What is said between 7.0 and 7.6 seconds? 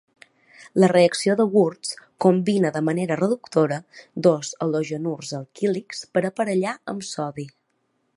sodi.